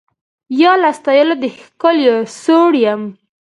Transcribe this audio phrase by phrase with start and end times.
[0.61, 3.01] یا له ستایلو د ښکلیو سوړ یم